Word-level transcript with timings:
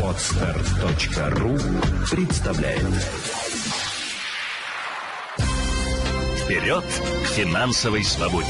Отстар.ру 0.00 1.56
представляет 2.08 2.84
Вперед 6.44 6.84
к 6.84 7.26
финансовой 7.26 8.04
свободе! 8.04 8.46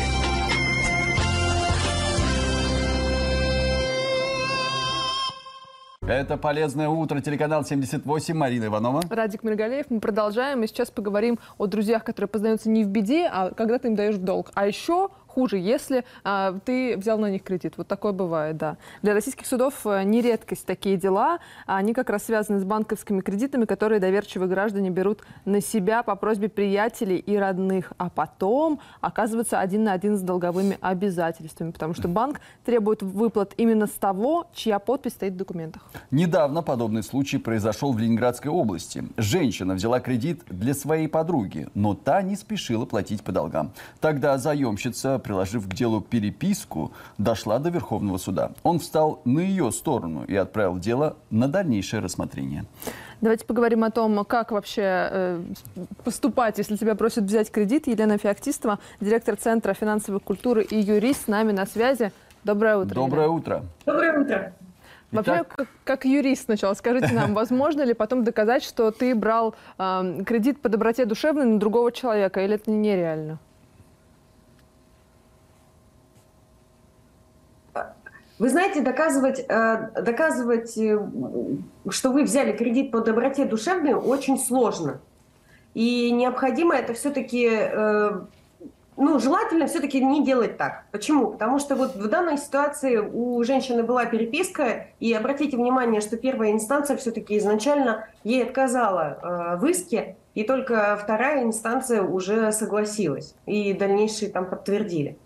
Это 6.06 6.36
«Полезное 6.36 6.90
утро», 6.90 7.22
телеканал 7.22 7.64
78, 7.64 8.34
Марина 8.34 8.66
Иванова. 8.66 9.00
Радик 9.08 9.42
Миргалеев. 9.42 9.86
Мы 9.88 10.00
продолжаем. 10.00 10.62
И 10.62 10.66
сейчас 10.66 10.90
поговорим 10.90 11.38
о 11.56 11.66
друзьях, 11.66 12.04
которые 12.04 12.28
познаются 12.28 12.68
не 12.68 12.84
в 12.84 12.88
беде, 12.88 13.26
а 13.32 13.52
когда 13.52 13.78
ты 13.78 13.88
им 13.88 13.94
даешь 13.94 14.16
в 14.16 14.22
долг. 14.22 14.50
А 14.52 14.66
еще 14.66 15.08
хуже, 15.34 15.58
если 15.58 16.04
а, 16.22 16.58
ты 16.64 16.96
взял 16.96 17.18
на 17.18 17.30
них 17.30 17.42
кредит. 17.42 17.74
Вот 17.76 17.88
такое 17.88 18.12
бывает, 18.12 18.56
да. 18.56 18.76
Для 19.02 19.14
российских 19.14 19.46
судов 19.46 19.74
э, 19.84 20.04
не 20.04 20.22
редкость 20.22 20.64
такие 20.64 20.96
дела. 20.96 21.38
Они 21.66 21.92
как 21.92 22.10
раз 22.10 22.24
связаны 22.24 22.60
с 22.60 22.64
банковскими 22.64 23.20
кредитами, 23.20 23.64
которые 23.64 24.00
доверчивые 24.00 24.48
граждане 24.48 24.90
берут 24.90 25.22
на 25.44 25.60
себя 25.60 26.02
по 26.02 26.14
просьбе 26.14 26.48
приятелей 26.48 27.16
и 27.16 27.36
родных, 27.36 27.92
а 27.98 28.10
потом 28.10 28.80
оказываются 29.00 29.58
один 29.58 29.84
на 29.84 29.92
один 29.92 30.16
с 30.16 30.20
долговыми 30.20 30.78
обязательствами, 30.80 31.72
потому 31.72 31.94
что 31.94 32.06
банк 32.08 32.40
требует 32.64 33.02
выплат 33.02 33.54
именно 33.56 33.86
с 33.86 33.92
того, 33.92 34.46
чья 34.54 34.78
подпись 34.78 35.12
стоит 35.12 35.32
в 35.32 35.36
документах. 35.36 35.82
Недавно 36.10 36.62
подобный 36.62 37.02
случай 37.02 37.38
произошел 37.38 37.92
в 37.92 37.98
Ленинградской 37.98 38.50
области. 38.50 39.04
Женщина 39.16 39.74
взяла 39.74 40.00
кредит 40.00 40.42
для 40.48 40.74
своей 40.74 41.08
подруги, 41.08 41.68
но 41.74 41.94
та 41.94 42.22
не 42.22 42.36
спешила 42.36 42.86
платить 42.86 43.22
по 43.22 43.32
долгам. 43.32 43.72
Тогда 44.00 44.38
заемщица 44.38 45.18
приложив 45.24 45.68
к 45.68 45.74
делу 45.74 46.00
переписку, 46.00 46.92
дошла 47.18 47.58
до 47.58 47.70
Верховного 47.70 48.18
суда. 48.18 48.52
Он 48.62 48.78
встал 48.78 49.20
на 49.24 49.40
ее 49.40 49.72
сторону 49.72 50.24
и 50.24 50.36
отправил 50.36 50.78
дело 50.78 51.16
на 51.30 51.48
дальнейшее 51.48 52.00
рассмотрение. 52.00 52.66
Давайте 53.20 53.46
поговорим 53.46 53.82
о 53.84 53.90
том, 53.90 54.24
как 54.24 54.52
вообще 54.52 54.82
э, 54.84 55.42
поступать, 56.04 56.58
если 56.58 56.76
тебя 56.76 56.94
просят 56.94 57.24
взять 57.24 57.50
кредит. 57.50 57.86
Елена 57.86 58.18
Феоктистова, 58.18 58.78
директор 59.00 59.36
Центра 59.36 59.72
финансовой 59.72 60.20
культуры 60.20 60.62
и 60.62 60.78
юрист 60.78 61.24
с 61.24 61.26
нами 61.26 61.52
на 61.52 61.66
связи. 61.66 62.12
Доброе 62.44 62.76
утро. 62.76 62.94
Доброе 62.94 63.24
Елена. 63.24 63.34
утро. 63.34 63.62
Доброе 63.86 64.20
утро. 64.20 64.52
Вообще, 65.10 65.44
как, 65.44 65.68
как 65.84 66.04
юрист 66.04 66.44
сначала, 66.44 66.74
скажите 66.74 67.14
нам, 67.14 67.34
возможно 67.40 67.82
ли 67.82 67.94
потом 67.94 68.24
доказать, 68.24 68.62
что 68.62 68.90
ты 68.90 69.14
брал 69.14 69.54
э, 69.78 70.22
кредит 70.26 70.60
по 70.60 70.68
доброте 70.68 71.06
душевной 71.06 71.46
на 71.46 71.58
другого 71.58 71.92
человека, 71.92 72.44
или 72.44 72.56
это 72.56 72.70
нереально? 72.70 73.38
Вы 78.38 78.48
знаете, 78.48 78.80
доказывать, 78.80 79.44
э, 79.48 79.90
доказывать, 80.02 80.76
э, 80.76 80.98
что 81.88 82.10
вы 82.10 82.24
взяли 82.24 82.52
кредит 82.52 82.90
по 82.90 83.00
доброте 83.00 83.44
душевной, 83.44 83.94
очень 83.94 84.38
сложно. 84.38 85.00
И 85.74 86.10
необходимо 86.10 86.74
это 86.74 86.94
все-таки, 86.94 87.48
э, 87.48 88.10
ну, 88.96 89.18
желательно 89.20 89.68
все-таки 89.68 90.04
не 90.04 90.24
делать 90.24 90.56
так. 90.56 90.84
Почему? 90.90 91.32
Потому 91.32 91.60
что 91.60 91.76
вот 91.76 91.94
в 91.94 92.08
данной 92.08 92.36
ситуации 92.36 92.96
у 92.96 93.42
женщины 93.44 93.84
была 93.84 94.04
переписка, 94.04 94.88
и 94.98 95.12
обратите 95.12 95.56
внимание, 95.56 96.00
что 96.00 96.16
первая 96.16 96.50
инстанция 96.50 96.96
все-таки 96.96 97.38
изначально 97.38 98.08
ей 98.24 98.42
отказала 98.42 99.58
в 99.60 99.66
иске, 99.66 100.16
и 100.34 100.42
только 100.42 100.98
вторая 101.00 101.44
инстанция 101.44 102.02
уже 102.02 102.50
согласилась, 102.52 103.34
и 103.46 103.72
дальнейшие 103.74 104.30
там 104.30 104.46
подтвердили. 104.46 105.18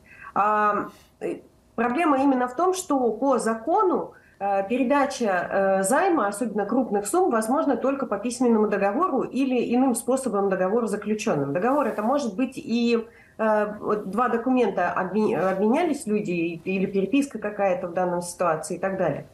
Проблема 1.79 2.21
именно 2.21 2.49
в 2.49 2.57
том, 2.57 2.75
что 2.75 3.09
по 3.13 3.39
закону 3.39 4.15
э, 4.41 4.69
передача 4.69 5.25
э, 5.27 5.83
займа, 5.85 6.27
особенно 6.27 6.67
крупных 6.67 7.07
сумм, 7.07 7.31
возможно 7.31 7.77
только 7.77 8.07
по 8.07 8.19
письменному 8.19 8.67
договору 8.67 9.23
или 9.23 9.73
иным 9.73 9.95
способом 9.95 10.49
договора 10.49 10.89
заключенным. 10.89 11.53
Договор 11.53 11.87
это 11.87 12.03
может 12.03 12.35
быть 12.35 12.55
и 12.57 13.07
э, 13.39 13.67
два 14.07 14.29
документа 14.29 14.91
обменялись 14.91 16.05
люди 16.09 16.61
или 16.65 16.87
переписка 16.87 17.39
какая-то 17.39 17.87
в 17.87 17.95
данной 17.95 18.23
ситуации 18.23 18.75
и 18.75 18.81
так 18.81 18.99
далее. 18.99 19.29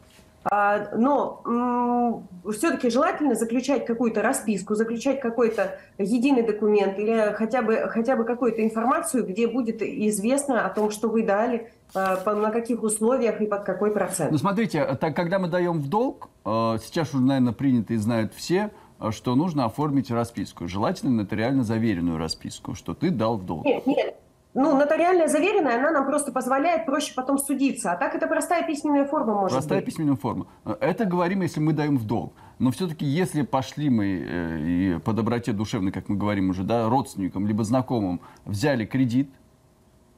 А, 0.45 0.89
но 0.97 2.23
все-таки 2.53 2.91
желательно 2.91 3.35
заключать 3.35 3.87
какую-то 3.87 4.23
расписку, 4.23 4.75
заключать 4.75 5.21
какой-то 5.21 5.79
единый 5.99 6.43
документ 6.43 6.99
или 6.99 7.35
хотя 7.35 7.63
бы, 7.63 7.89
хотя 7.89 8.17
бы 8.17 8.25
какую-то 8.25 8.63
информацию, 8.63 9.27
где 9.27 9.47
будет 9.47 9.83
известно 9.83 10.67
о 10.67 10.71
том, 10.71 10.91
что 10.91 11.09
вы 11.09 11.23
дали, 11.23 11.71
а, 11.95 12.35
на 12.35 12.51
каких 12.51 12.83
условиях 12.83 13.41
и 13.41 13.47
под 13.47 13.65
какой 13.65 13.91
процент. 13.91 14.33
Ну, 14.33 14.39
смотрите, 14.39 14.85
так, 15.01 15.17
когда 15.17 15.39
мы 15.39 15.49
даем 15.49 15.81
в 15.81 15.89
долг, 15.89 16.29
а, 16.45 16.77
сейчас 16.79 17.15
уже, 17.15 17.23
наверное, 17.23 17.55
принято 17.55 17.95
и 17.95 17.97
знают 17.97 18.35
все, 18.35 18.71
что 19.11 19.35
нужно 19.35 19.65
оформить 19.65 20.11
расписку. 20.11 20.69
Желательно 20.69 21.23
нотариально 21.23 21.65
заверенную 21.65 22.19
расписку, 22.19 22.75
что 22.75 22.95
ты 22.95 23.11
дал 23.11 23.39
в 23.39 23.47
долг. 23.47 23.65
Нет, 23.65 23.87
нет, 23.87 24.15
ну, 24.55 24.77
нотариальная 24.77 25.27
заверенная, 25.27 25.79
она 25.79 25.91
нам 25.91 26.07
просто 26.07 26.31
позволяет 26.31 26.87
проще 26.87 27.13
потом 27.15 27.39
судиться. 27.39 27.93
А 27.93 27.97
так 27.97 28.15
это 28.15 28.29
простая 28.29 28.65
письменная 28.65 29.05
форма 29.05 29.35
может 29.35 29.59
простая 29.59 29.81
быть. 29.81 29.87
письменная 29.87 30.15
форма. 30.15 30.47
Это 30.81 31.05
говорим, 31.05 31.43
если 31.43 31.61
мы 31.61 31.73
даем 31.73 31.99
в 31.99 32.07
долг. 32.07 32.33
Но 32.61 32.71
все-таки, 32.71 33.05
если 33.05 33.43
пошли 33.43 33.91
мы 33.91 34.25
э, 34.25 34.61
и 34.61 34.99
по 35.01 35.13
доброте 35.13 35.53
душевной, 35.53 35.91
как 35.91 36.09
мы 36.09 36.17
говорим 36.17 36.51
уже, 36.51 36.63
да, 36.63 36.89
родственникам, 36.89 37.49
либо 37.49 37.65
знакомым, 37.65 38.21
взяли 38.45 38.87
кредит 38.87 39.29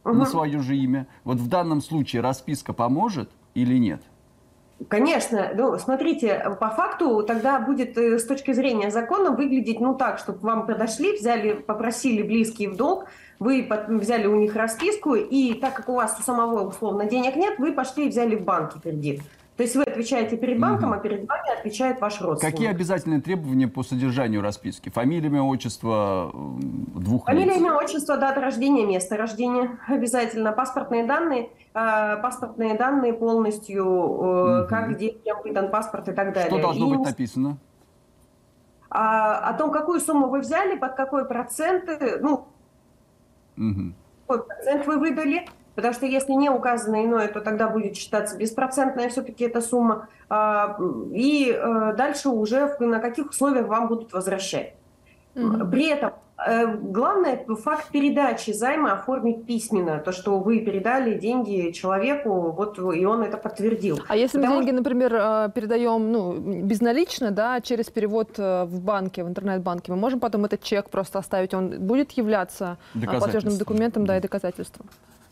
угу. 0.05 0.15
на 0.15 0.27
свое 0.27 0.61
же 0.61 0.77
имя, 0.77 1.07
вот 1.25 1.39
в 1.39 1.49
данном 1.49 1.81
случае 1.81 2.21
расписка 2.21 2.75
поможет 2.75 3.31
или 3.55 3.79
нет? 3.79 4.03
Конечно, 4.89 5.53
ну, 5.55 5.79
смотрите, 5.79 6.55
по 6.61 6.69
факту 6.69 7.23
тогда 7.23 7.59
будет 7.59 7.97
э, 7.97 8.19
с 8.19 8.27
точки 8.27 8.53
зрения 8.53 8.91
закона 8.91 9.31
выглядеть 9.31 9.81
ну 9.81 9.95
так, 9.95 10.19
чтобы 10.19 10.39
вам 10.41 10.67
подошли, 10.67 11.17
взяли, 11.17 11.55
попросили 11.55 12.23
близкие 12.23 12.69
в 12.69 12.77
долг, 12.77 13.07
вы 13.39 13.67
взяли 13.89 14.27
у 14.27 14.37
них 14.37 14.55
расписку, 14.55 15.15
и 15.15 15.55
так 15.55 15.75
как 15.75 15.89
у 15.89 15.95
вас 15.95 16.17
у 16.19 16.23
самого 16.23 16.69
условно 16.69 17.07
денег 17.07 17.37
нет, 17.37 17.59
вы 17.59 17.73
пошли 17.73 18.07
и 18.07 18.09
взяли 18.11 18.37
в 18.37 18.45
банке 18.45 18.79
кредит. 18.79 19.23
То 19.57 19.63
есть 19.63 19.75
вы 19.75 19.85
отвечаете 19.85 20.37
перед 20.37 20.61
банком, 20.61 20.91
угу. 20.91 20.99
а 20.99 20.99
перед 20.99 21.27
вами 21.27 21.59
отвечает 21.59 21.99
ваш 21.99 22.21
родственник. 22.21 22.53
Какие 22.53 22.69
обязательные 22.69 23.23
требования 23.23 23.69
по 23.69 23.83
содержанию 23.83 24.43
расписки? 24.43 24.91
Фамилия, 24.91 25.29
имя, 25.29 25.43
отчество 25.43 26.31
двух 26.35 27.25
Фамилия, 27.25 27.55
лиц? 27.55 27.57
имя, 27.57 27.73
отчество, 27.73 28.19
дата 28.19 28.43
рождения, 28.43 28.85
место 28.85 29.17
рождения 29.17 29.79
обязательно. 29.89 30.53
Паспортные 30.53 31.07
данные, 31.07 31.49
э, 31.73 32.17
паспортные 32.23 32.75
данные 32.75 33.15
полностью, 33.15 33.85
э, 33.85 34.61
угу. 34.61 34.69
как, 34.69 34.95
где, 34.95 35.13
кем 35.13 35.39
выдан 35.43 35.71
паспорт 35.71 36.09
и 36.09 36.13
так 36.13 36.35
далее. 36.35 36.51
Что 36.51 36.61
должно 36.61 36.93
и... 36.93 36.97
быть 36.99 37.07
написано? 37.07 37.57
А, 38.91 39.39
о 39.39 39.55
том, 39.55 39.71
какую 39.71 40.01
сумму 40.01 40.29
вы 40.29 40.41
взяли, 40.41 40.77
под 40.77 40.95
какой 40.97 41.25
процент, 41.25 41.85
ну, 42.21 42.47
угу. 43.57 43.93
какой 44.27 44.47
процент 44.47 44.87
вы 44.87 44.99
выдали, 44.99 45.47
Потому 45.77 45.93
что 45.93 46.07
если 46.07 46.33
не 46.33 46.49
указано 46.49 47.05
иное, 47.05 47.29
то 47.29 47.41
тогда 47.41 47.69
будет 47.69 47.97
считаться 47.97 48.37
беспроцентная 48.37 49.11
все-таки 49.11 49.45
эта 49.45 49.61
сумма. 49.61 50.09
А, 50.29 50.79
и 51.13 51.53
э, 51.53 51.95
дальше 51.97 52.31
уже 52.31 52.75
на 52.81 52.99
каких 52.99 53.31
условиях 53.31 53.67
вам 53.67 53.87
будут 53.89 54.13
возвращать. 54.15 54.73
Mm-hmm. 55.35 55.71
При 55.71 55.89
этом 55.89 56.15
э, 56.47 56.67
главное 56.77 57.45
факт 57.63 57.91
передачи 57.93 58.53
займа 58.53 58.95
оформить 58.95 59.45
письменно, 59.45 59.99
то, 59.99 60.13
что 60.13 60.39
вы 60.39 60.61
передали 60.61 61.19
деньги 61.19 61.73
человеку, 61.73 62.53
вот 62.53 62.79
и 62.79 63.05
он 63.05 63.23
это 63.23 63.37
подтвердил. 63.37 64.01
А 64.09 64.17
если 64.17 64.39
Потому... 64.39 64.55
мы 64.55 64.65
деньги, 64.65 64.77
например, 64.77 65.15
э, 65.15 65.51
передаем 65.55 66.11
ну, 66.11 66.33
безналично, 66.39 67.33
да, 67.33 67.61
через 67.61 67.91
перевод 67.91 68.39
в 68.39 68.81
банке, 68.81 69.25
в 69.25 69.29
интернет-банке, 69.29 69.93
мы 69.93 69.99
можем 69.99 70.21
потом 70.21 70.47
этот 70.47 70.63
чек 70.63 70.89
просто 70.89 71.19
оставить, 71.19 71.53
он 71.53 71.87
будет 71.87 72.13
являться 72.13 72.79
платежным 72.95 73.59
документом, 73.59 74.07
да, 74.07 74.17
и 74.17 74.21
доказательством? 74.23 74.87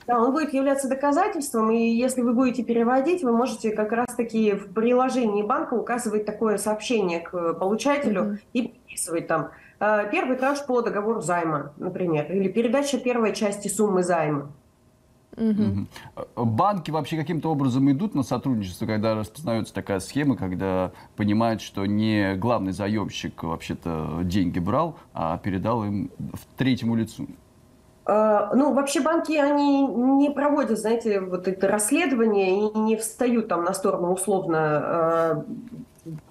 Да, 0.06 0.20
он 0.20 0.32
будет 0.32 0.52
являться 0.52 0.88
доказательством, 0.88 1.70
и 1.70 1.78
если 1.78 2.22
вы 2.22 2.34
будете 2.34 2.62
переводить, 2.62 3.22
вы 3.22 3.32
можете 3.32 3.70
как 3.70 3.92
раз-таки 3.92 4.52
в 4.52 4.72
приложении 4.72 5.42
банка 5.42 5.74
указывать 5.74 6.26
такое 6.26 6.58
сообщение 6.58 7.20
к 7.20 7.54
получателю 7.54 8.22
mm-hmm. 8.22 8.38
и 8.52 8.62
подписывать 8.68 9.26
там 9.26 9.50
э, 9.80 10.08
первый 10.10 10.36
транш 10.36 10.64
по 10.66 10.82
договору 10.82 11.20
займа, 11.20 11.72
например, 11.76 12.30
или 12.30 12.48
передача 12.48 12.98
первой 12.98 13.34
части 13.34 13.68
суммы 13.68 14.02
займа. 14.02 14.50
Угу. 15.36 16.44
Банки 16.44 16.90
вообще 16.90 17.16
каким-то 17.16 17.50
образом 17.50 17.90
идут 17.90 18.14
на 18.14 18.22
сотрудничество, 18.22 18.86
когда 18.86 19.14
распознается 19.14 19.74
такая 19.74 20.00
схема, 20.00 20.36
когда 20.36 20.92
понимают, 21.16 21.60
что 21.60 21.86
не 21.86 22.36
главный 22.36 22.72
заемщик 22.72 23.42
вообще-то 23.42 24.20
деньги 24.22 24.58
брал, 24.58 24.96
а 25.12 25.38
передал 25.38 25.84
им 25.84 26.10
в 26.18 26.56
третьему 26.56 26.94
лицу. 26.94 27.26
А, 28.06 28.54
ну, 28.54 28.74
вообще 28.74 29.00
банки, 29.00 29.32
они 29.32 29.86
не 29.86 30.30
проводят, 30.30 30.78
знаете, 30.78 31.20
вот 31.20 31.48
это 31.48 31.68
расследование 31.68 32.68
и 32.68 32.78
не 32.78 32.96
встают 32.96 33.48
там 33.48 33.64
на 33.64 33.72
сторону 33.72 34.12
условно 34.12 34.58
а, 34.58 35.44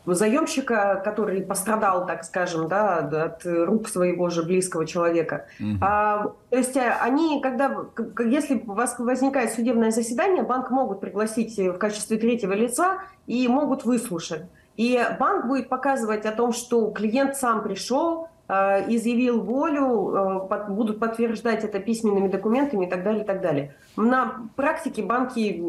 заемщика, 0.05 1.01
который 1.03 1.41
пострадал, 1.41 2.05
так 2.05 2.23
скажем, 2.25 2.67
да, 2.67 2.97
от 2.97 3.45
рук 3.45 3.89
своего 3.89 4.29
же 4.29 4.43
близкого 4.43 4.85
человека. 4.85 5.47
Угу. 5.59 5.79
А, 5.81 6.31
то 6.49 6.57
есть 6.57 6.77
э, 6.77 6.95
они, 7.01 7.41
когда, 7.41 7.75
если 8.19 8.61
у 8.67 8.73
вас 8.73 8.99
возникает 8.99 9.51
судебное 9.51 9.89
заседание, 9.89 10.43
банк 10.43 10.69
могут 10.69 10.99
пригласить 10.99 11.57
в 11.57 11.77
качестве 11.79 12.17
третьего 12.17 12.53
лица 12.53 12.99
и 13.25 13.47
могут 13.47 13.83
выслушать. 13.83 14.43
И 14.75 15.03
банк 15.19 15.47
будет 15.47 15.69
показывать 15.69 16.25
о 16.25 16.31
том, 16.31 16.51
что 16.51 16.91
клиент 16.91 17.35
сам 17.35 17.63
пришел, 17.63 18.27
изъявил 18.49 19.41
волю, 19.41 20.47
э, 20.49 20.69
будут 20.69 20.99
подтверждать 20.99 21.63
это 21.63 21.79
письменными 21.79 22.27
документами 22.27 22.85
и 22.85 22.89
так 22.89 23.03
далее, 23.03 23.23
и 23.23 23.25
так 23.25 23.41
далее. 23.41 23.75
На 23.95 24.49
практике 24.55 25.01
банки 25.01 25.63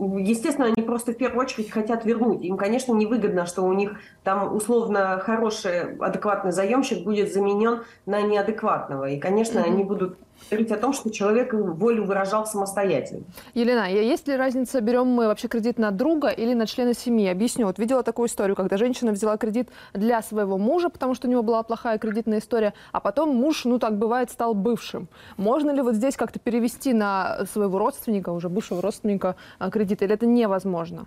естественно, 0.00 0.68
они 0.68 0.82
просто 0.86 1.12
в 1.12 1.16
первую 1.16 1.44
очередь 1.44 1.70
хотят 1.70 2.04
вернуть. 2.04 2.42
Им, 2.42 2.56
конечно, 2.56 2.92
невыгодно, 2.94 3.46
что 3.46 3.62
у 3.62 3.72
них 3.72 4.00
там 4.24 4.54
условно 4.54 5.18
хороший, 5.18 5.96
адекватный 5.96 6.52
заемщик 6.52 7.04
будет 7.04 7.32
заменен 7.32 7.82
на 8.06 8.22
неадекватного. 8.22 9.10
И, 9.10 9.18
конечно, 9.18 9.58
mm-hmm. 9.58 9.64
они 9.64 9.84
будут 9.84 10.18
говорить 10.48 10.70
о 10.72 10.76
том, 10.76 10.92
что 10.92 11.10
человек 11.10 11.52
волю 11.52 12.04
выражал 12.04 12.46
самостоятельно. 12.46 13.24
Елена, 13.54 13.90
есть 13.90 14.28
ли 14.28 14.36
разница, 14.36 14.80
берем 14.80 15.08
мы 15.08 15.26
вообще 15.26 15.48
кредит 15.48 15.78
на 15.78 15.90
друга 15.90 16.28
или 16.28 16.54
на 16.54 16.66
члена 16.66 16.94
семьи? 16.94 17.28
Объясню. 17.28 17.66
Вот 17.66 17.78
видела 17.78 18.02
такую 18.02 18.28
историю, 18.28 18.56
когда 18.56 18.76
женщина 18.76 19.12
взяла 19.12 19.36
кредит 19.36 19.68
для 19.92 20.22
своего 20.22 20.58
мужа, 20.58 20.88
потому 20.88 21.14
что 21.14 21.28
у 21.28 21.30
него 21.30 21.42
была 21.42 21.62
плохая 21.62 21.98
кредитная 21.98 22.38
история, 22.38 22.74
а 22.92 23.00
потом 23.00 23.34
муж, 23.34 23.64
ну 23.64 23.78
так 23.78 23.98
бывает, 23.98 24.30
стал 24.30 24.54
бывшим. 24.54 25.08
Можно 25.36 25.70
ли 25.70 25.82
вот 25.82 25.94
здесь 25.94 26.16
как-то 26.16 26.38
перевести 26.38 26.92
на 26.92 27.44
своего 27.52 27.78
родственника, 27.78 28.30
уже 28.30 28.48
бывшего 28.48 28.82
родственника 28.82 29.36
а, 29.58 29.70
кредит, 29.70 30.02
или 30.02 30.14
это 30.14 30.26
невозможно? 30.26 31.06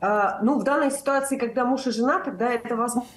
А, 0.00 0.40
ну, 0.42 0.58
в 0.58 0.64
данной 0.64 0.90
ситуации, 0.90 1.36
когда 1.36 1.64
муж 1.64 1.86
и 1.86 1.90
жена, 1.90 2.20
тогда 2.20 2.50
это 2.50 2.76
возможно 2.76 3.08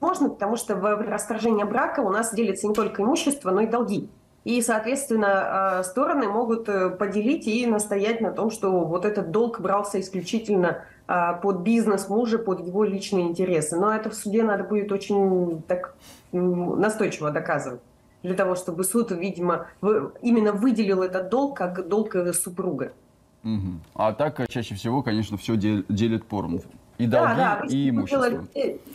можно, 0.00 0.28
потому 0.28 0.56
что 0.56 0.76
в 0.76 0.84
расторжении 0.84 1.64
брака 1.64 2.00
у 2.00 2.10
нас 2.10 2.32
делится 2.32 2.68
не 2.68 2.74
только 2.74 3.02
имущество, 3.02 3.50
но 3.50 3.62
и 3.62 3.66
долги. 3.66 4.08
И, 4.48 4.62
соответственно, 4.62 5.80
э, 5.80 5.84
стороны 5.84 6.26
могут 6.26 6.70
э, 6.70 6.88
поделить 6.88 7.46
и 7.46 7.66
настоять 7.66 8.22
на 8.22 8.30
том, 8.30 8.50
что 8.50 8.80
вот 8.86 9.04
этот 9.04 9.30
долг 9.30 9.60
брался 9.60 10.00
исключительно 10.00 10.84
э, 11.06 11.34
под 11.42 11.58
бизнес 11.58 12.08
мужа, 12.08 12.38
под 12.38 12.66
его 12.66 12.82
личные 12.82 13.28
интересы. 13.28 13.76
Но 13.76 13.92
это 13.94 14.08
в 14.08 14.14
суде 14.14 14.42
надо 14.42 14.64
будет 14.64 14.90
очень 14.90 15.60
так 15.68 15.94
настойчиво 16.32 17.30
доказывать 17.30 17.82
для 18.22 18.34
того, 18.34 18.54
чтобы 18.54 18.84
суд, 18.84 19.10
видимо, 19.10 19.66
именно 20.22 20.52
выделил 20.52 21.02
этот 21.02 21.28
долг 21.28 21.58
как 21.58 21.86
долг 21.86 22.16
супруга. 22.32 22.92
Угу. 23.44 23.80
А 23.96 24.14
так 24.14 24.48
чаще 24.48 24.74
всего, 24.74 25.02
конечно, 25.02 25.36
все 25.36 25.56
делят 25.56 26.24
поровну. 26.24 26.62
И 26.96 27.06
долги, 27.06 27.36
да, 27.36 27.60
да, 27.60 27.66
и 27.68 27.90
имущество. 27.90 28.44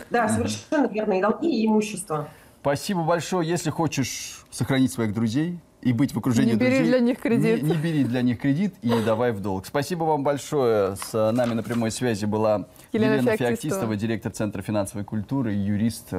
Да, 0.10 0.30
совершенно 0.30 0.88
верно, 0.88 1.14
и 1.14 1.22
долги, 1.22 1.62
и 1.62 1.68
имущество. 1.68 2.28
Спасибо 2.63 3.04
большое. 3.04 3.45
Если 3.45 3.69
хочешь 3.71 4.45
сохранить 4.50 4.89
своих 4.94 5.13
друзей 5.13 5.60
и 5.81 5.92
быть 5.92 6.13
в 6.13 6.18
окружении 6.18 6.54
не 6.54 6.57
друзей... 6.57 6.75
Не 6.75 6.80
бери 6.80 6.89
для 6.92 7.00
них 7.01 7.19
кредит. 7.19 7.62
Не, 7.62 7.69
не 7.71 7.75
бери 7.75 8.04
для 8.06 8.21
них 8.21 8.39
кредит 8.39 8.74
и 8.81 8.89
давай 9.06 9.33
в 9.33 9.42
долг. 9.42 9.65
Спасибо 9.65 10.06
вам 10.06 10.24
большое. 10.24 10.95
С 10.95 11.31
нами 11.33 11.56
на 11.56 11.62
прямой 11.62 11.92
связи 11.92 12.24
была 12.24 12.69
Елена, 12.94 13.15
Елена 13.15 13.31
Феоктистова. 13.31 13.50
Феоктистова, 13.50 13.95
директор 13.98 14.31
Центра 14.31 14.62
финансовой 14.62 15.04
культуры 15.04 15.54
и 15.54 15.57
юрист. 15.57 16.13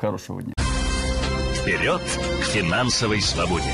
Хорошего 0.00 0.40
дня. 0.40 0.54
Вперед 1.54 2.00
к 2.00 2.44
финансовой 2.44 3.20
свободе! 3.20 3.72